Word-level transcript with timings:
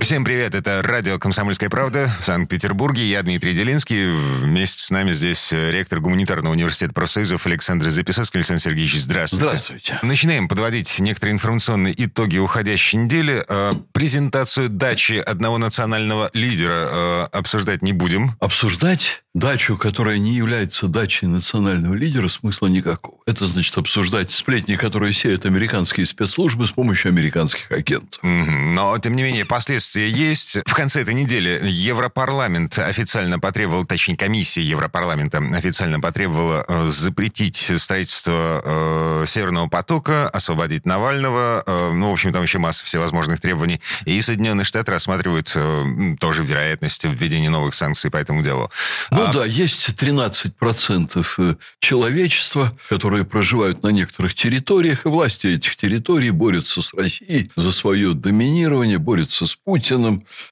Всем 0.00 0.24
привет, 0.24 0.54
это 0.54 0.80
радио 0.82 1.18
«Комсомольская 1.18 1.68
правда» 1.68 2.10
в 2.20 2.24
Санкт-Петербурге. 2.24 3.04
Я 3.04 3.22
Дмитрий 3.22 3.52
Делинский. 3.52 4.10
Вместе 4.40 4.82
с 4.82 4.90
нами 4.90 5.12
здесь 5.12 5.52
э, 5.52 5.70
ректор 5.70 6.00
гуманитарного 6.00 6.54
университета 6.54 6.94
профсоюзов 6.94 7.44
Александр 7.46 7.90
Записовский. 7.90 8.38
Александр 8.38 8.62
Сергеевич, 8.62 8.98
здравствуйте. 8.98 9.46
Здравствуйте. 9.46 9.98
Начинаем 10.02 10.48
подводить 10.48 10.98
некоторые 11.00 11.34
информационные 11.34 11.92
итоги 12.02 12.38
уходящей 12.38 12.98
недели. 12.98 13.44
Э, 13.46 13.74
презентацию 13.92 14.70
дачи 14.70 15.22
одного 15.24 15.58
национального 15.58 16.30
лидера 16.32 16.88
э, 16.90 17.22
обсуждать 17.32 17.82
не 17.82 17.92
будем. 17.92 18.34
Обсуждать 18.40 19.22
дачу, 19.34 19.76
которая 19.76 20.18
не 20.18 20.32
является 20.32 20.88
дачей 20.88 21.28
национального 21.28 21.94
лидера, 21.94 22.28
смысла 22.28 22.68
никакого. 22.68 23.18
Это 23.26 23.44
значит 23.44 23.76
обсуждать 23.76 24.30
сплетни, 24.30 24.76
которые 24.76 25.12
сеют 25.12 25.44
американские 25.44 26.06
спецслужбы 26.06 26.66
с 26.66 26.72
помощью 26.72 27.10
американских 27.10 27.70
агентов. 27.70 28.18
Но, 28.22 28.98
тем 28.98 29.14
не 29.14 29.22
менее, 29.22 29.44
последствия 29.44 29.89
есть. 29.96 30.58
В 30.66 30.74
конце 30.74 31.02
этой 31.02 31.14
недели 31.14 31.60
Европарламент 31.62 32.78
официально 32.78 33.38
потребовал, 33.38 33.84
точнее, 33.84 34.16
комиссия 34.16 34.62
Европарламента 34.62 35.38
официально 35.38 36.00
потребовала 36.00 36.64
э, 36.68 36.88
запретить 36.90 37.72
строительство 37.76 38.62
э, 38.64 39.24
Северного 39.26 39.68
потока, 39.68 40.28
освободить 40.28 40.86
Навального. 40.86 41.62
Э, 41.66 41.92
ну, 41.92 42.10
в 42.10 42.12
общем, 42.12 42.32
там 42.32 42.42
еще 42.42 42.58
масса 42.58 42.84
всевозможных 42.84 43.40
требований. 43.40 43.80
И 44.04 44.20
Соединенные 44.22 44.64
Штаты 44.64 44.92
рассматривают 44.92 45.52
э, 45.54 45.84
тоже 46.18 46.44
вероятность 46.44 47.04
введения 47.04 47.50
новых 47.50 47.74
санкций 47.74 48.10
по 48.10 48.16
этому 48.16 48.42
делу. 48.42 48.70
Ну 49.10 49.24
а... 49.24 49.32
да, 49.32 49.44
есть 49.44 49.88
13% 49.90 51.26
э, 51.38 51.54
человечества, 51.80 52.72
которые 52.88 53.24
проживают 53.24 53.82
на 53.82 53.88
некоторых 53.88 54.34
территориях, 54.34 55.06
и 55.06 55.08
власти 55.08 55.48
этих 55.48 55.76
территорий 55.76 56.30
борются 56.30 56.82
с 56.82 56.94
Россией 56.94 57.50
за 57.56 57.72
свое 57.72 58.14
доминирование, 58.14 58.98
борются 58.98 59.46
с 59.46 59.56
Путиным. 59.56 59.79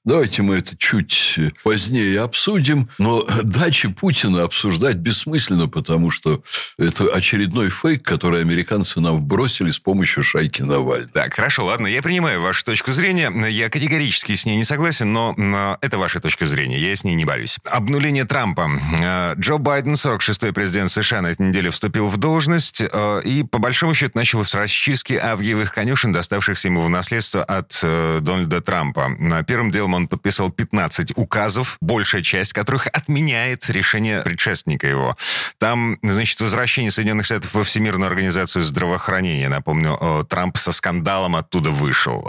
Давайте 0.05 0.41
мы 0.41 0.55
это 0.55 0.75
чуть 0.77 1.35
э, 1.37 1.51
позднее 1.63 2.21
обсудим. 2.21 2.89
Но 2.97 3.25
дачи 3.43 3.87
Путина 3.89 4.43
обсуждать 4.43 4.97
бессмысленно, 4.97 5.67
потому 5.67 6.11
что 6.11 6.41
это 6.77 7.05
очередной 7.13 7.69
фейк, 7.69 8.03
который 8.03 8.41
американцы 8.41 8.99
нам 8.99 9.23
бросили 9.23 9.71
с 9.71 9.79
помощью 9.79 10.23
шайки 10.23 10.61
Навального. 10.61 11.09
Так, 11.13 11.33
хорошо, 11.33 11.65
ладно, 11.65 11.87
я 11.87 12.01
принимаю 12.01 12.41
вашу 12.41 12.63
точку 12.65 12.91
зрения. 12.91 13.31
Я 13.49 13.69
категорически 13.69 14.33
с 14.33 14.45
ней 14.45 14.57
не 14.57 14.63
согласен, 14.63 15.11
но 15.11 15.35
это 15.81 15.97
ваша 15.97 16.19
точка 16.19 16.45
зрения, 16.45 16.79
я 16.79 16.95
с 16.95 17.03
ней 17.03 17.15
не 17.15 17.25
борюсь. 17.25 17.57
Обнуление 17.65 18.25
Трампа. 18.25 18.67
Э, 19.01 19.33
Джо 19.37 19.57
Байден, 19.57 19.93
46-й 19.93 20.53
президент 20.53 20.91
США, 20.91 21.21
на 21.21 21.27
этой 21.27 21.47
неделе 21.47 21.69
вступил 21.69 22.09
в 22.09 22.17
должность 22.17 22.81
э, 22.81 23.21
и, 23.23 23.43
по 23.43 23.59
большому 23.59 23.93
счету, 23.93 24.11
начал 24.15 24.43
с 24.43 24.53
расчистки 24.55 25.13
авгиевых 25.13 25.73
конюшен, 25.73 26.13
доставшихся 26.13 26.67
ему 26.67 26.81
в 26.81 26.89
наследство 26.89 27.43
от 27.43 27.77
Дональда 27.81 28.61
Трампа. 28.61 29.09
Первым 29.47 29.71
делом 29.71 29.93
он 29.93 30.07
подписал 30.07 30.49
15 30.51 31.17
указов, 31.17 31.77
большая 31.81 32.21
часть 32.21 32.53
которых 32.53 32.87
отменяет 32.87 33.69
решение 33.69 34.21
предшественника 34.21 34.87
его. 34.87 35.15
Там, 35.57 35.97
значит, 36.01 36.39
возвращение 36.39 36.91
Соединенных 36.91 37.25
Штатов 37.25 37.53
во 37.53 37.63
Всемирную 37.63 38.07
организацию 38.07 38.63
здравоохранения. 38.63 39.49
Напомню, 39.49 39.97
Трамп 40.29 40.57
со 40.57 40.71
скандалом 40.71 41.35
оттуда 41.35 41.69
вышел, 41.69 42.25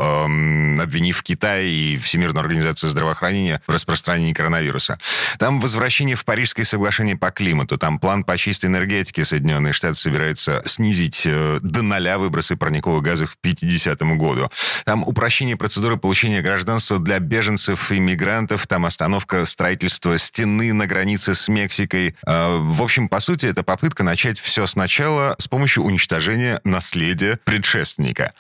обвинив 0.80 1.22
Китай 1.22 1.66
и 1.66 1.98
Всемирную 1.98 2.40
организацию 2.40 2.90
здравоохранения 2.90 3.60
в 3.66 3.72
распространении 3.72 4.32
коронавируса. 4.32 4.98
Там 5.38 5.60
возвращение 5.60 6.16
в 6.16 6.24
Парижское 6.24 6.64
соглашение 6.64 7.16
по 7.16 7.30
климату. 7.30 7.78
Там 7.78 7.98
план 7.98 8.24
по 8.24 8.36
чистой 8.36 8.66
энергетике 8.66 9.24
Соединенные 9.24 9.72
Штаты 9.72 9.94
собираются 9.94 10.62
снизить 10.66 11.22
э, 11.26 11.58
до 11.62 11.82
ноля 11.82 12.18
выбросы 12.18 12.56
парниковых 12.56 13.02
газов 13.02 13.32
к 13.32 13.36
50 13.40 14.00
году. 14.16 14.48
Там 14.84 15.02
упрощение 15.04 15.56
процедуры 15.56 15.96
получения 15.96 16.42
гражданства 16.42 16.79
для 16.98 17.18
беженцев 17.18 17.92
и 17.92 17.98
мигрантов. 17.98 18.66
Там 18.66 18.86
остановка 18.86 19.44
строительства 19.44 20.18
стены 20.18 20.72
на 20.72 20.86
границе 20.86 21.34
с 21.34 21.48
Мексикой. 21.48 22.14
Э, 22.26 22.56
в 22.58 22.82
общем, 22.82 23.08
по 23.08 23.20
сути, 23.20 23.46
это 23.46 23.62
попытка 23.62 24.02
начать 24.02 24.40
все 24.40 24.66
сначала 24.66 25.34
с 25.38 25.48
помощью 25.48 25.84
уничтожения 25.84 26.60
наследия 26.64 27.38
предшественника. 27.44 28.32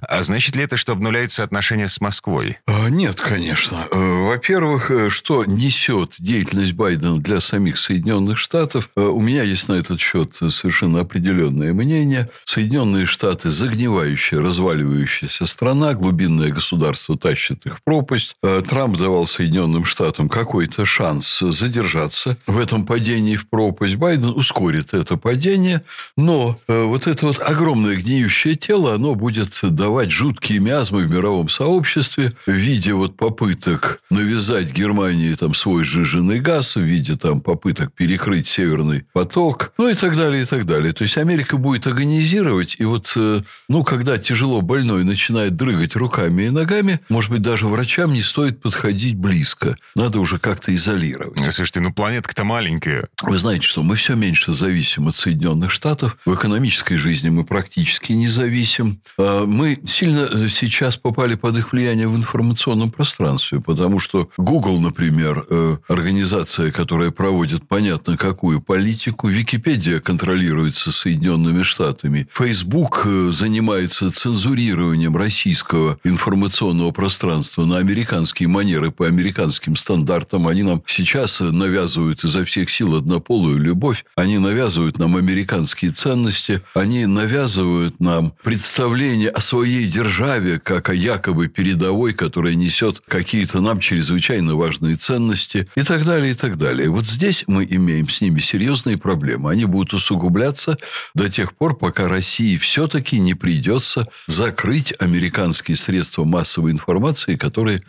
А 0.00 0.22
значит 0.22 0.56
ли 0.56 0.64
это, 0.64 0.76
что 0.76 0.92
обнуляются 0.92 1.42
отношения 1.42 1.88
с 1.88 2.00
Москвой? 2.00 2.56
А, 2.66 2.88
нет, 2.88 3.20
конечно. 3.20 3.86
Э, 3.90 3.98
во-первых, 3.98 4.90
э, 4.90 5.10
что 5.10 5.44
несет 5.44 6.16
деятельность 6.18 6.72
Байдена 6.72 7.18
для 7.18 7.40
самих 7.40 7.78
Соединенных 7.78 8.38
Штатов. 8.38 8.90
Э, 8.96 9.00
у 9.00 9.20
меня 9.20 9.42
есть 9.42 9.68
на 9.68 9.74
этот 9.74 10.00
счет 10.00 10.36
совершенно 10.36 11.00
определенное 11.00 11.72
мнение. 11.72 12.28
Соединенные 12.44 13.06
Штаты– 13.06 13.48
загнивающая, 13.50 14.40
разваливающаяся 14.40 15.46
страна, 15.46 15.94
глубинное 15.94 16.50
государство 16.50 17.18
тащит 17.18 17.66
их 17.66 17.82
пропасть. 17.88 18.36
Э, 18.42 18.60
Трамп 18.60 18.98
давал 18.98 19.26
Соединенным 19.26 19.86
Штатам 19.86 20.28
какой-то 20.28 20.84
шанс 20.84 21.38
задержаться 21.38 22.36
в 22.46 22.58
этом 22.58 22.84
падении 22.84 23.36
в 23.36 23.48
пропасть. 23.48 23.96
Байден 23.96 24.28
ускорит 24.28 24.92
это 24.92 25.16
падение, 25.16 25.82
но 26.14 26.60
э, 26.68 26.82
вот 26.82 27.06
это 27.06 27.24
вот 27.24 27.40
огромное 27.40 27.96
гниющее 27.96 28.56
тело, 28.56 28.92
оно 28.92 29.14
будет 29.14 29.58
давать 29.62 30.10
жуткие 30.10 30.58
миазмы 30.58 31.04
в 31.04 31.10
мировом 31.10 31.48
сообществе 31.48 32.30
в 32.44 32.52
виде 32.52 32.92
вот 32.92 33.16
попыток 33.16 34.02
навязать 34.10 34.70
Германии 34.70 35.32
там 35.32 35.54
свой 35.54 35.82
сжиженный 35.82 36.40
газ, 36.40 36.76
в 36.76 36.80
виде 36.80 37.16
там 37.16 37.40
попыток 37.40 37.94
перекрыть 37.94 38.48
Северный 38.48 39.06
поток, 39.14 39.72
ну 39.78 39.88
и 39.88 39.94
так 39.94 40.14
далее, 40.14 40.42
и 40.42 40.44
так 40.44 40.66
далее. 40.66 40.92
То 40.92 41.04
есть 41.04 41.16
Америка 41.16 41.56
будет 41.56 41.86
агонизировать, 41.86 42.76
и 42.78 42.84
вот, 42.84 43.14
э, 43.16 43.40
ну, 43.70 43.82
когда 43.82 44.18
тяжело 44.18 44.60
больной 44.60 45.04
начинает 45.04 45.56
дрыгать 45.56 45.96
руками 45.96 46.42
и 46.42 46.50
ногами, 46.50 47.00
может 47.08 47.30
быть, 47.30 47.40
даже 47.40 47.66
врачам 47.78 48.12
не 48.12 48.22
стоит 48.22 48.60
подходить 48.60 49.14
близко. 49.14 49.76
Надо 49.94 50.18
уже 50.18 50.40
как-то 50.40 50.74
изолировать. 50.74 51.38
Слушайте, 51.54 51.78
ну 51.78 51.92
планетка-то 51.92 52.42
маленькая. 52.42 53.06
Вы 53.22 53.38
знаете, 53.38 53.62
что 53.62 53.84
мы 53.84 53.94
все 53.94 54.16
меньше 54.16 54.52
зависим 54.52 55.06
от 55.06 55.14
Соединенных 55.14 55.70
Штатов. 55.70 56.18
В 56.26 56.34
экономической 56.34 56.96
жизни 56.96 57.28
мы 57.28 57.44
практически 57.44 58.10
не 58.10 58.26
зависим. 58.26 59.00
А 59.16 59.46
мы 59.46 59.78
сильно 59.84 60.28
э, 60.28 60.48
сейчас 60.48 60.96
попали 60.96 61.36
под 61.36 61.56
их 61.56 61.70
влияние 61.70 62.08
в 62.08 62.16
информационном 62.16 62.90
пространстве, 62.90 63.60
потому 63.60 64.00
что 64.00 64.28
Google, 64.36 64.80
например, 64.80 65.46
э, 65.48 65.76
организация, 65.88 66.72
которая 66.72 67.12
проводит 67.12 67.68
понятно 67.68 68.16
какую 68.16 68.60
политику. 68.60 69.28
Википедия 69.28 70.00
контролируется 70.00 70.90
Соединенными 70.90 71.62
Штатами. 71.62 72.26
Э, 72.40 73.30
занимается 73.30 74.10
цензурированием 74.10 75.16
российского 75.16 75.96
информационного 76.02 76.90
пространства 76.90 77.67
на 77.68 77.78
американские 77.78 78.48
манеры 78.48 78.90
по 78.90 79.06
американским 79.06 79.76
стандартам. 79.76 80.48
Они 80.48 80.62
нам 80.62 80.82
сейчас 80.86 81.40
навязывают 81.40 82.24
изо 82.24 82.44
всех 82.44 82.70
сил 82.70 82.96
однополую 82.96 83.58
любовь. 83.58 84.04
Они 84.16 84.38
навязывают 84.38 84.98
нам 84.98 85.16
американские 85.16 85.90
ценности. 85.92 86.62
Они 86.74 87.06
навязывают 87.06 88.00
нам 88.00 88.32
представление 88.42 89.28
о 89.30 89.40
своей 89.40 89.86
державе, 89.86 90.58
как 90.58 90.88
о 90.88 90.94
якобы 90.94 91.48
передовой, 91.48 92.14
которая 92.14 92.54
несет 92.54 93.00
какие-то 93.06 93.60
нам 93.60 93.78
чрезвычайно 93.80 94.56
важные 94.56 94.96
ценности 94.96 95.68
и 95.76 95.82
так 95.82 96.04
далее, 96.04 96.32
и 96.32 96.34
так 96.34 96.56
далее. 96.56 96.88
Вот 96.88 97.06
здесь 97.06 97.44
мы 97.46 97.66
имеем 97.68 98.08
с 98.08 98.20
ними 98.20 98.40
серьезные 98.40 98.96
проблемы. 98.96 99.50
Они 99.50 99.66
будут 99.66 99.94
усугубляться 99.94 100.78
до 101.14 101.28
тех 101.28 101.54
пор, 101.54 101.76
пока 101.76 102.08
России 102.08 102.56
все-таки 102.56 103.18
не 103.20 103.34
придется 103.34 104.06
закрыть 104.26 104.94
американские 104.98 105.76
средства 105.76 106.24
массовой 106.24 106.72
информации, 106.72 107.36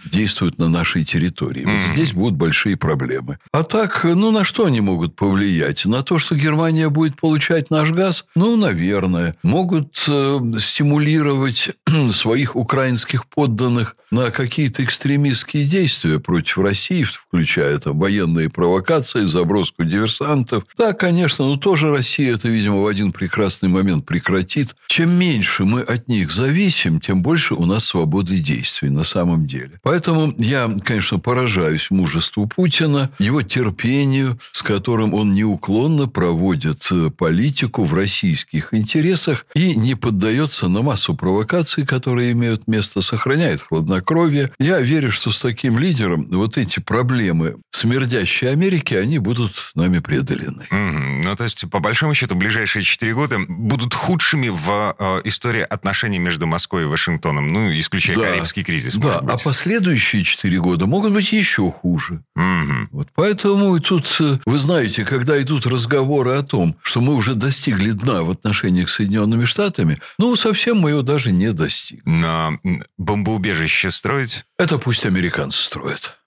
действуют 0.05 0.57
на 0.57 0.69
нашей 0.69 1.03
территории. 1.03 1.65
Вот 1.65 1.81
здесь 1.93 2.13
будут 2.13 2.35
большие 2.35 2.77
проблемы. 2.77 3.37
А 3.51 3.63
так, 3.63 4.03
ну, 4.03 4.31
на 4.31 4.43
что 4.43 4.65
они 4.65 4.81
могут 4.81 5.15
повлиять? 5.15 5.85
На 5.85 6.03
то, 6.03 6.19
что 6.19 6.35
Германия 6.35 6.89
будет 6.89 7.15
получать 7.15 7.69
наш 7.69 7.91
газ? 7.91 8.25
Ну, 8.35 8.55
наверное. 8.57 9.35
Могут 9.43 10.05
э, 10.07 10.39
стимулировать 10.59 11.71
своих 12.11 12.55
украинских 12.55 13.27
подданных 13.27 13.95
на 14.11 14.31
какие-то 14.31 14.83
экстремистские 14.83 15.65
действия 15.65 16.19
против 16.19 16.57
России, 16.57 17.03
включая 17.03 17.77
там 17.77 17.99
военные 17.99 18.49
провокации, 18.49 18.79
провокации, 18.79 19.25
заброску 19.25 19.83
диверсантов. 19.83 20.63
Да, 20.77 20.93
конечно, 20.93 21.45
но 21.45 21.57
тоже 21.57 21.91
Россия 21.91 22.33
это, 22.33 22.47
видимо, 22.47 22.81
в 22.81 22.87
один 22.87 23.11
прекрасный 23.11 23.69
момент 23.69 24.05
прекратит. 24.05 24.75
Чем 24.87 25.11
меньше 25.11 25.63
мы 25.63 25.81
от 25.81 26.07
них 26.07 26.31
зависим, 26.31 26.99
тем 26.99 27.21
больше 27.21 27.53
у 27.55 27.65
нас 27.65 27.85
свободы 27.85 28.37
действий 28.39 28.89
на 28.89 29.03
самом 29.03 29.45
деле. 29.45 29.48
Деле. 29.49 29.79
Поэтому 29.83 30.33
я, 30.37 30.69
конечно, 30.83 31.19
поражаюсь 31.19 31.91
мужеству 31.91 32.47
Путина, 32.47 33.09
его 33.19 33.41
терпению, 33.41 34.39
с 34.51 34.61
которым 34.61 35.13
он 35.13 35.33
неуклонно 35.33 36.07
проводит 36.07 36.87
э, 36.91 37.09
политику 37.09 37.83
в 37.83 37.93
российских 37.93 38.73
интересах 38.73 39.45
и 39.55 39.75
не 39.75 39.95
поддается 39.95 40.67
на 40.67 40.81
массу 40.81 41.15
провокаций, 41.15 41.85
которые 41.85 42.31
имеют 42.31 42.67
место, 42.67 43.01
сохраняет 43.01 43.61
хладнокровие. 43.61 44.51
Я 44.59 44.79
верю, 44.79 45.11
что 45.11 45.31
с 45.31 45.39
таким 45.41 45.79
лидером 45.79 46.25
вот 46.29 46.57
эти 46.57 46.79
проблемы 46.79 47.55
смердящей 47.71 48.51
Америки, 48.51 48.93
они 48.93 49.19
будут 49.19 49.71
нами 49.75 49.99
преодолены. 49.99 50.67
Mm-hmm. 50.71 51.21
Ну, 51.23 51.35
то 51.35 51.43
есть, 51.43 51.69
по 51.69 51.79
большому 51.79 52.13
счету, 52.13 52.35
ближайшие 52.35 52.83
четыре 52.83 53.13
года 53.13 53.37
будут 53.47 53.93
худшими 53.93 54.49
в 54.49 54.95
э, 54.97 55.21
истории 55.25 55.61
отношений 55.61 56.19
между 56.19 56.47
Москвой 56.47 56.83
и 56.83 56.85
Вашингтоном, 56.85 57.51
ну, 57.51 57.71
исключая 57.77 58.15
да. 58.15 58.23
Карибский 58.23 58.63
кризис. 58.63 58.95
Да, 58.95 59.19
а 59.19 59.37
последующие 59.43 60.23
четыре 60.23 60.59
года 60.59 60.85
могут 60.85 61.13
быть 61.13 61.31
еще 61.31 61.71
хуже. 61.71 62.23
Mm-hmm. 62.37 62.87
Вот 62.91 63.07
поэтому 63.15 63.75
и 63.75 63.79
тут, 63.79 64.17
э, 64.19 64.39
вы 64.45 64.57
знаете, 64.57 65.05
когда 65.05 65.41
идут 65.41 65.65
разговоры 65.65 66.31
о 66.31 66.43
том, 66.43 66.75
что 66.81 67.01
мы 67.01 67.15
уже 67.15 67.35
достигли 67.35 67.91
дна 67.91 68.23
в 68.23 68.31
отношениях 68.31 68.89
с 68.89 68.95
Соединенными 68.95 69.45
Штатами, 69.45 69.97
ну, 70.17 70.35
совсем 70.35 70.79
мы 70.79 70.91
его 70.91 71.01
даже 71.01 71.31
не 71.31 71.51
достигли. 71.51 72.03
Но 72.05 72.51
бомбоубежище 72.97 73.91
строить? 73.91 74.45
Это 74.57 74.77
пусть 74.77 75.05
американцы 75.05 75.61
строят. 75.61 76.18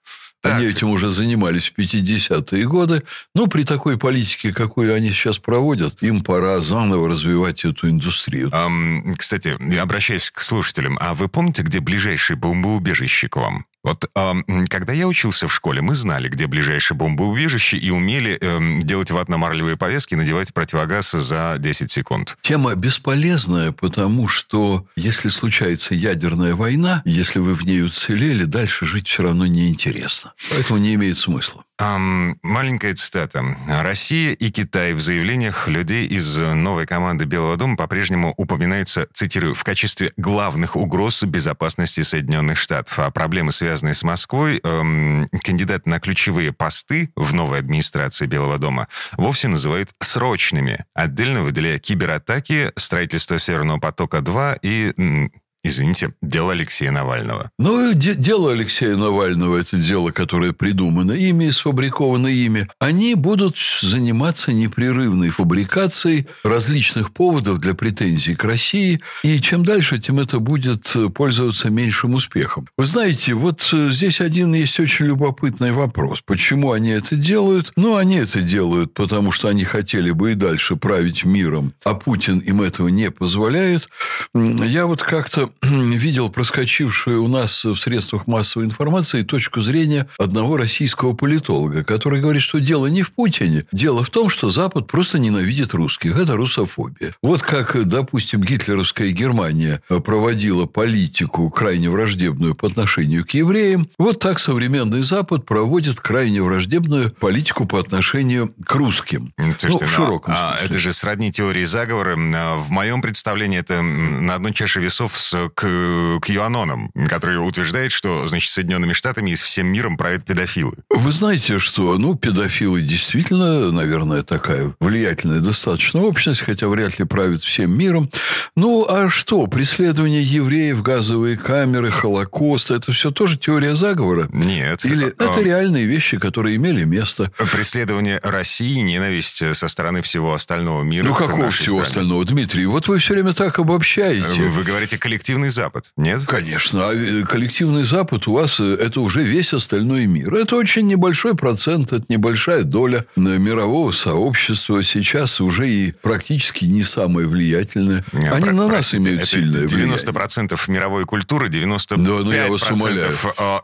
Так. 0.43 0.57
Они 0.57 0.65
этим 0.65 0.89
уже 0.89 1.09
занимались 1.09 1.69
в 1.69 1.79
50-е 1.79 2.67
годы. 2.67 3.01
Но 3.33 3.47
при 3.47 3.63
такой 3.63 3.97
политике, 3.97 4.51
какую 4.51 4.93
они 4.93 5.09
сейчас 5.11 5.39
проводят, 5.39 6.03
им 6.03 6.21
пора 6.21 6.59
заново 6.59 7.07
развивать 7.07 7.63
эту 7.63 7.89
индустрию. 7.89 8.49
Um, 8.49 9.15
кстати, 9.17 9.55
обращаясь 9.79 10.29
к 10.29 10.41
слушателям, 10.41 10.97
а 10.99 11.13
вы 11.13 11.29
помните, 11.29 11.63
где 11.63 11.79
ближайшее 11.79 12.35
бомбоубежище 12.35 13.29
к 13.29 13.37
вам? 13.37 13.65
Вот 13.83 14.09
э, 14.15 14.33
когда 14.69 14.93
я 14.93 15.07
учился 15.07 15.47
в 15.47 15.53
школе, 15.53 15.81
мы 15.81 15.95
знали, 15.95 16.29
где 16.29 16.47
ближайшее 16.47 16.97
бомбоубежище 16.97 17.77
и 17.77 17.89
умели 17.89 18.37
э, 18.39 18.81
делать 18.83 19.11
ватно-марлевые 19.11 19.75
повязки 19.75 20.13
и 20.13 20.17
надевать 20.17 20.53
противогаз 20.53 21.11
за 21.11 21.57
10 21.59 21.91
секунд. 21.91 22.37
Тема 22.41 22.75
бесполезная, 22.75 23.71
потому 23.71 24.27
что 24.27 24.85
если 24.95 25.29
случается 25.29 25.95
ядерная 25.95 26.55
война, 26.55 27.01
если 27.05 27.39
вы 27.39 27.55
в 27.55 27.63
ней 27.63 27.83
уцелели, 27.83 28.45
дальше 28.45 28.85
жить 28.85 29.07
все 29.07 29.23
равно 29.23 29.45
неинтересно. 29.45 30.33
Поэтому 30.51 30.79
не 30.79 30.93
имеет 30.95 31.17
смысла. 31.17 31.63
Um, 31.81 32.35
маленькая 32.43 32.93
цитата. 32.93 33.43
Россия 33.67 34.33
и 34.33 34.51
Китай 34.51 34.93
в 34.93 34.99
заявлениях 34.99 35.67
людей 35.67 36.05
из 36.05 36.37
новой 36.37 36.85
команды 36.85 37.25
Белого 37.25 37.57
дома 37.57 37.75
по-прежнему 37.75 38.31
упоминаются, 38.37 39.07
цитирую, 39.11 39.55
в 39.55 39.63
качестве 39.63 40.11
главных 40.15 40.75
угроз 40.75 41.23
безопасности 41.23 42.01
Соединенных 42.03 42.59
Штатов. 42.59 42.99
А 42.99 43.09
проблемы, 43.09 43.51
связанные 43.51 43.95
с 43.95 44.03
Москвой, 44.03 44.61
эм, 44.63 45.27
кандидаты 45.43 45.89
на 45.89 45.99
ключевые 45.99 46.53
посты 46.53 47.11
в 47.15 47.33
новой 47.33 47.57
администрации 47.57 48.27
Белого 48.27 48.59
дома 48.59 48.87
вовсе 49.13 49.47
называют 49.47 49.89
срочными, 49.99 50.85
отдельно 50.93 51.41
выделяя 51.41 51.79
кибератаки, 51.79 52.71
строительство 52.75 53.39
Северного 53.39 53.79
потока-2 53.79 54.59
и 54.61 55.29
Извините, 55.63 56.13
дело 56.21 56.51
Алексея 56.51 56.91
Навального. 56.91 57.49
Ну, 57.57 57.93
де- 57.93 58.15
дело 58.15 58.51
Алексея 58.51 58.97
Навального, 58.97 59.57
это 59.57 59.77
дело, 59.77 60.11
которое 60.11 60.51
придумано 60.51 61.13
ими 61.13 61.45
и 61.45 61.51
сфабриковано 61.51 62.27
ими. 62.27 62.67
Они 62.79 63.15
будут 63.15 63.57
заниматься 63.81 64.51
непрерывной 64.51 65.29
фабрикацией 65.29 66.27
различных 66.43 67.13
поводов 67.13 67.59
для 67.59 67.73
претензий 67.75 68.35
к 68.35 68.43
России. 68.43 68.99
И 69.23 69.39
чем 69.39 69.63
дальше, 69.63 69.99
тем 69.99 70.19
это 70.19 70.39
будет 70.39 70.93
пользоваться 71.15 71.69
меньшим 71.69 72.15
успехом. 72.15 72.67
Вы 72.77 72.85
знаете, 72.85 73.33
вот 73.33 73.67
э, 73.71 73.89
здесь 73.89 74.19
один 74.19 74.53
есть 74.53 74.77
очень 74.81 75.05
любопытный 75.05 75.71
вопрос. 75.71 76.21
Почему 76.25 76.73
они 76.73 76.89
это 76.89 77.15
делают? 77.15 77.71
Ну, 77.77 77.95
они 77.95 78.15
это 78.17 78.41
делают, 78.41 78.93
потому 78.93 79.31
что 79.31 79.47
они 79.47 79.63
хотели 79.63 80.11
бы 80.11 80.33
и 80.33 80.35
дальше 80.35 80.75
править 80.75 81.23
миром, 81.23 81.73
а 81.85 81.93
Путин 81.93 82.39
им 82.39 82.61
этого 82.61 82.89
не 82.89 83.11
позволяет. 83.11 83.87
Я 84.33 84.87
вот 84.87 85.01
как-то 85.03 85.52
видел 85.61 86.29
проскочившую 86.29 87.23
у 87.23 87.27
нас 87.27 87.65
в 87.65 87.75
средствах 87.75 88.27
массовой 88.27 88.65
информации 88.65 89.23
точку 89.23 89.61
зрения 89.61 90.07
одного 90.17 90.57
российского 90.57 91.13
политолога, 91.13 91.83
который 91.83 92.21
говорит, 92.21 92.41
что 92.41 92.59
дело 92.59 92.87
не 92.87 93.03
в 93.03 93.11
Путине. 93.11 93.65
Дело 93.71 94.03
в 94.03 94.09
том, 94.09 94.29
что 94.29 94.49
Запад 94.49 94.87
просто 94.87 95.19
ненавидит 95.19 95.73
русских. 95.73 96.17
Это 96.17 96.35
русофобия. 96.35 97.13
Вот 97.21 97.41
как, 97.41 97.77
допустим, 97.85 98.41
гитлеровская 98.41 99.11
Германия 99.11 99.81
проводила 100.03 100.65
политику 100.65 101.49
крайне 101.49 101.89
враждебную 101.89 102.55
по 102.55 102.67
отношению 102.67 103.25
к 103.25 103.31
евреям, 103.31 103.89
вот 103.97 104.19
так 104.19 104.39
современный 104.39 105.03
Запад 105.03 105.45
проводит 105.45 105.99
крайне 105.99 106.41
враждебную 106.41 107.11
политику 107.11 107.65
по 107.65 107.79
отношению 107.79 108.53
к 108.65 108.75
русским. 108.75 109.33
Слушайте, 109.37 109.67
ну, 109.69 109.77
в 109.79 109.89
широком 109.89 110.33
а, 110.35 110.51
смысле. 110.51 110.67
Это 110.67 110.77
же 110.79 110.93
сродни 110.93 111.31
теории 111.31 111.63
заговора. 111.63 112.15
В 112.15 112.69
моем 112.69 113.01
представлении 113.01 113.59
это 113.59 113.81
на 113.81 114.35
одной 114.35 114.53
чаше 114.53 114.79
весов 114.79 115.19
с 115.19 115.42
к, 115.49 116.19
к 116.21 116.29
юанонам, 116.29 116.91
который 117.09 117.35
утверждает, 117.35 117.91
что, 117.91 118.27
значит, 118.27 118.51
Соединенными 118.51 118.93
Штатами 118.93 119.31
и 119.31 119.35
всем 119.35 119.67
миром 119.67 119.97
правят 119.97 120.25
педофилы. 120.25 120.73
Вы 120.89 121.11
знаете, 121.11 121.59
что, 121.59 121.97
ну, 121.97 122.15
педофилы 122.15 122.81
действительно, 122.81 123.71
наверное, 123.71 124.23
такая 124.23 124.73
влиятельная 124.79 125.39
достаточно 125.39 126.01
общность, 126.01 126.41
хотя 126.41 126.67
вряд 126.67 126.99
ли 126.99 127.05
правят 127.05 127.41
всем 127.41 127.77
миром. 127.77 128.09
Ну, 128.55 128.85
а 128.87 129.09
что, 129.09 129.47
преследование 129.47 130.23
евреев, 130.23 130.81
газовые 130.81 131.37
камеры, 131.37 131.91
Холокост, 131.91 132.71
это 132.71 132.91
все 132.91 133.11
тоже 133.11 133.37
теория 133.37 133.75
заговора? 133.75 134.27
Нет. 134.31 134.85
Или 134.85 135.07
это, 135.07 135.25
это 135.25 135.41
реальные 135.41 135.85
вещи, 135.85 136.17
которые 136.17 136.55
имели 136.55 136.83
место? 136.83 137.31
Преследование 137.51 138.19
России, 138.23 138.79
ненависть 138.79 139.43
со 139.55 139.67
стороны 139.67 140.01
всего 140.01 140.33
остального 140.33 140.83
мира. 140.83 141.07
Ну, 141.07 141.15
какого 141.15 141.51
всего 141.51 141.77
стране? 141.77 141.81
остального, 141.81 142.25
Дмитрий? 142.25 142.65
Вот 142.65 142.87
вы 142.87 142.99
все 142.99 143.13
время 143.13 143.33
так 143.33 143.59
обобщаете. 143.59 144.41
Вы, 144.41 144.49
вы 144.49 144.63
говорите 144.63 144.97
коллектив 144.97 145.32
коллективный 145.33 145.49
Запад, 145.49 145.91
нет? 145.97 146.25
Конечно. 146.27 146.89
А 146.89 146.93
э, 146.93 147.23
коллективный 147.23 147.83
Запад 147.83 148.27
у 148.27 148.33
вас 148.33 148.59
э, 148.59 148.77
это 148.79 149.01
уже 149.01 149.23
весь 149.23 149.53
остальной 149.53 150.05
мир. 150.05 150.33
Это 150.33 150.55
очень 150.55 150.87
небольшой 150.87 151.35
процент, 151.35 151.91
это 151.91 152.05
небольшая 152.09 152.63
доля 152.63 153.05
э, 153.15 153.19
мирового 153.19 153.91
сообщества. 153.91 154.83
Сейчас 154.83 155.41
уже 155.41 155.69
и 155.69 155.93
практически 156.01 156.65
не 156.65 156.83
самое 156.83 157.27
влиятельное. 157.27 158.03
Не, 158.11 158.27
Они 158.29 158.45
про- 158.45 158.53
на 158.53 158.67
нас 158.67 158.93
имеют 158.93 159.21
это 159.21 159.29
сильное 159.29 159.65
90% 159.65 159.67
влияние. 159.67 159.97
90% 159.97 160.71
мировой 160.71 161.05
культуры, 161.05 161.49
95% 161.49 161.97
да, 161.97 161.97
ну, 161.97 162.31
я 162.31 162.47
вас 162.47 162.69
умоляю. 162.69 163.11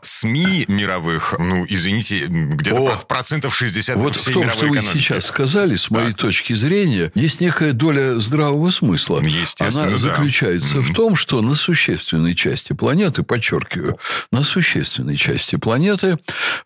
СМИ 0.02 0.64
мировых, 0.68 1.34
ну, 1.38 1.64
извините, 1.68 2.26
где-то 2.26 2.94
О, 2.94 2.96
процентов 3.06 3.54
60 3.54 3.96
Вот 3.96 4.16
в 4.16 4.32
том, 4.32 4.50
что 4.50 4.66
вы 4.66 4.82
сейчас 4.82 5.26
сказали, 5.26 5.74
с 5.76 5.90
моей 5.90 6.12
так. 6.12 6.20
точки 6.20 6.52
зрения, 6.52 7.12
есть 7.14 7.40
некая 7.40 7.72
доля 7.72 8.18
здравого 8.18 8.70
смысла. 8.70 9.22
Она 9.58 9.96
заключается 9.96 10.76
да. 10.76 10.80
в 10.80 10.92
том, 10.94 11.14
что 11.16 11.40
на 11.40 11.54
существенной 11.60 12.34
части 12.34 12.72
планеты, 12.72 13.22
подчеркиваю, 13.22 13.96
на 14.32 14.42
существенной 14.42 15.16
части 15.16 15.54
планеты 15.56 16.16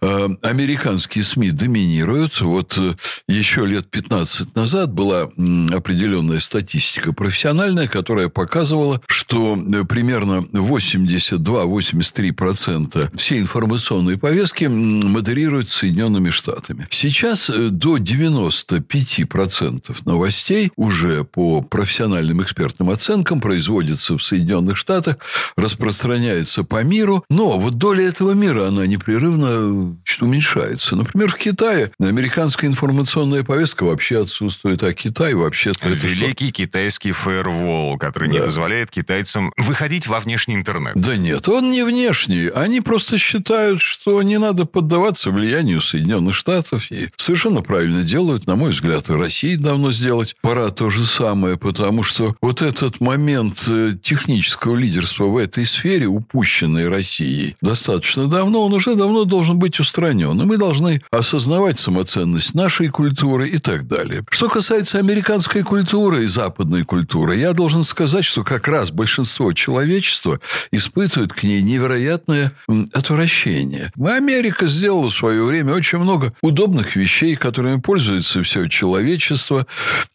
э, 0.00 0.28
американские 0.42 1.24
СМИ 1.24 1.50
доминируют. 1.50 2.40
Вот 2.40 2.78
э, 2.78 2.94
еще 3.28 3.66
лет 3.66 3.90
15 3.90 4.56
назад 4.56 4.92
была 4.92 5.28
определенная 5.72 6.40
статистика 6.40 7.12
профессиональная, 7.12 7.86
которая 7.88 8.28
показывала, 8.28 9.00
что 9.08 9.56
э, 9.56 9.84
примерно 9.84 10.46
82-83% 10.52 13.16
всей 13.16 13.40
информационной 13.40 14.16
повестки 14.16 14.64
модерируют 14.64 15.70
Соединенными 15.70 16.30
Штатами. 16.30 16.86
Сейчас 16.90 17.50
до 17.50 17.98
95% 17.98 19.96
новостей 20.04 20.70
уже 20.76 21.24
по 21.24 21.62
профессиональным 21.62 22.40
экспертным 22.42 22.90
оценкам 22.90 23.40
производится 23.40 24.16
в 24.16 24.22
Соединенных 24.22 24.73
Штатах, 24.74 25.16
распространяется 25.56 26.64
по 26.64 26.82
миру, 26.82 27.24
но 27.28 27.58
вот 27.58 27.74
доля 27.74 28.06
этого 28.08 28.32
мира, 28.32 28.68
она 28.68 28.86
непрерывно 28.86 29.96
уменьшается. 30.20 30.96
Например, 30.96 31.30
в 31.30 31.36
Китае 31.36 31.90
американская 32.00 32.68
информационная 32.70 33.42
повестка 33.42 33.84
вообще 33.84 34.22
отсутствует, 34.22 34.82
а 34.82 34.92
Китай 34.92 35.34
вообще... 35.34 35.72
Великий 35.82 36.46
что... 36.46 36.54
китайский 36.54 37.12
фаервол, 37.12 37.98
который 37.98 38.28
да. 38.28 38.34
не 38.34 38.40
позволяет 38.40 38.90
китайцам 38.90 39.52
выходить 39.56 40.06
во 40.06 40.20
внешний 40.20 40.54
интернет. 40.54 40.94
Да 40.94 41.16
нет, 41.16 41.48
он 41.48 41.70
не 41.70 41.84
внешний. 41.84 42.48
Они 42.48 42.80
просто 42.80 43.18
считают, 43.18 43.80
что 43.80 44.22
не 44.22 44.38
надо 44.38 44.64
поддаваться 44.64 45.30
влиянию 45.30 45.80
Соединенных 45.80 46.34
Штатов. 46.34 46.90
И 46.90 47.10
совершенно 47.16 47.62
правильно 47.62 48.02
делают, 48.02 48.46
на 48.46 48.56
мой 48.56 48.70
взгляд, 48.70 49.10
и 49.10 49.12
России 49.12 49.56
давно 49.56 49.92
сделать. 49.92 50.34
Пора 50.40 50.70
то 50.70 50.90
же 50.90 51.06
самое, 51.06 51.56
потому 51.56 52.02
что 52.02 52.34
вот 52.40 52.62
этот 52.62 53.00
момент 53.00 53.64
э, 53.68 53.92
технического 54.00 54.63
американского 54.64 54.76
лидерства 54.76 55.24
в 55.24 55.36
этой 55.36 55.66
сфере, 55.66 56.06
упущенной 56.06 56.88
Россией 56.88 57.56
достаточно 57.60 58.26
давно, 58.26 58.64
он 58.64 58.72
уже 58.72 58.94
давно 58.94 59.24
должен 59.24 59.58
быть 59.58 59.80
устранен. 59.80 60.40
И 60.40 60.44
мы 60.44 60.56
должны 60.56 61.00
осознавать 61.10 61.78
самоценность 61.78 62.54
нашей 62.54 62.88
культуры 62.88 63.48
и 63.48 63.58
так 63.58 63.86
далее. 63.86 64.22
Что 64.30 64.48
касается 64.48 64.98
американской 64.98 65.62
культуры 65.62 66.24
и 66.24 66.26
западной 66.26 66.84
культуры, 66.84 67.36
я 67.36 67.52
должен 67.52 67.82
сказать, 67.82 68.24
что 68.24 68.42
как 68.44 68.68
раз 68.68 68.90
большинство 68.90 69.52
человечества 69.52 70.40
испытывает 70.72 71.32
к 71.32 71.42
ней 71.42 71.62
невероятное 71.62 72.52
отвращение. 72.92 73.90
Америка 73.98 74.68
сделала 74.68 75.10
в 75.10 75.16
свое 75.16 75.44
время 75.44 75.74
очень 75.74 75.98
много 75.98 76.32
удобных 76.42 76.96
вещей, 76.96 77.36
которыми 77.36 77.80
пользуется 77.80 78.42
все 78.42 78.68
человечество. 78.68 79.66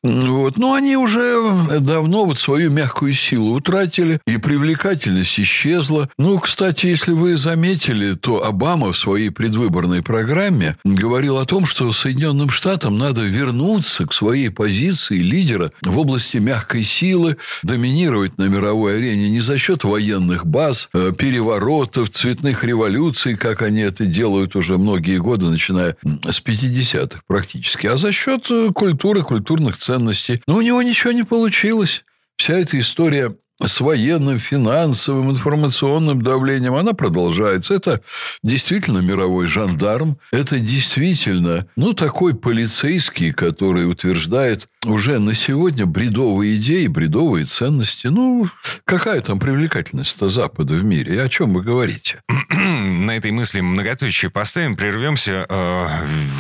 Вот. 0.04 0.58
Но 0.58 0.74
они 0.74 0.96
уже 0.96 1.80
давно 1.80 2.26
вот 2.26 2.40
свою 2.40 2.72
мягкую 2.72 3.14
силу 3.14 3.56
утратили, 3.56 4.20
и 4.26 4.39
привлекательность 4.40 5.40
исчезла. 5.40 6.10
Ну, 6.18 6.40
кстати, 6.40 6.88
если 6.88 7.12
вы 7.12 7.38
заметили, 7.38 8.14
то 8.14 8.46
Обама 8.46 8.92
в 8.92 8.98
своей 8.98 9.30
предвыборной 9.30 10.02
программе 10.02 10.76
говорил 10.84 11.38
о 11.38 11.46
том, 11.46 11.66
что 11.66 11.92
Соединенным 11.92 12.50
Штатам 12.50 12.98
надо 12.98 13.22
вернуться 13.22 14.08
к 14.08 14.14
своей 14.14 14.50
позиции 14.50 15.18
лидера 15.18 15.72
в 15.82 15.98
области 15.98 16.38
мягкой 16.38 16.84
силы, 16.84 17.38
доминировать 17.64 18.38
на 18.38 18.48
мировой 18.48 18.98
арене 18.98 19.30
не 19.30 19.40
за 19.40 19.58
счет 19.60 19.84
военных 19.84 20.46
баз, 20.46 20.90
э, 20.94 21.12
переворотов, 21.18 22.10
цветных 22.10 22.64
революций, 22.64 23.36
как 23.36 23.62
они 23.62 23.82
это 23.82 24.06
делают 24.06 24.56
уже 24.56 24.78
многие 24.78 25.18
годы, 25.18 25.48
начиная 25.48 25.96
с 26.04 26.42
50-х 26.42 27.22
практически, 27.28 27.88
а 27.88 27.98
за 27.98 28.12
счет 28.12 28.50
э, 28.50 28.72
культуры, 28.74 29.22
культурных 29.22 29.78
ценностей. 29.78 30.42
Но 30.48 30.58
у 30.58 30.62
него 30.62 30.82
ничего 30.82 31.12
не 31.12 31.24
получилось. 31.24 32.04
Вся 32.38 32.54
эта 32.54 32.80
история 32.80 33.36
с 33.64 33.82
военным, 33.82 34.40
финансовым, 34.40 35.32
информационным 35.32 36.22
давлением, 36.22 36.76
она 36.76 36.94
продолжается. 36.94 37.74
Это 37.74 38.02
действительно 38.44 39.00
мировой 39.00 39.48
жандарм. 39.48 40.18
Это 40.32 40.60
действительно, 40.60 41.66
ну, 41.76 41.94
такой 41.94 42.34
полицейский, 42.36 43.32
который 43.34 43.90
утверждает 43.90 44.68
уже 44.86 45.20
на 45.20 45.34
сегодня 45.34 45.86
бредовые 45.86 46.56
идеи, 46.56 46.88
бредовые 46.88 47.46
ценности. 47.46 48.08
Ну, 48.08 48.48
какая 48.86 49.22
там 49.22 49.40
привлекательность-то 49.40 50.30
Запада 50.30 50.76
в 50.76 50.84
мире? 50.84 51.16
И 51.16 51.18
о 51.18 51.28
чем 51.28 51.54
вы 51.54 51.62
говорите? 51.62 52.22
На 52.50 53.16
этой 53.16 53.32
мысли 53.32 53.60
многоточие 53.60 54.32
поставим, 54.32 54.76
прервемся, 54.76 55.46
э, 55.50 55.88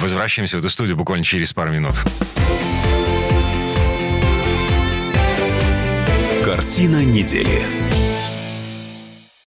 возвращаемся 0.01 0.57
в 0.57 0.59
эту 0.59 0.69
студию 0.69 0.95
буквально 0.95 1.25
через 1.25 1.51
пару 1.51 1.71
минут. 1.71 1.95
Картина 6.59 7.05
недели. 7.05 7.88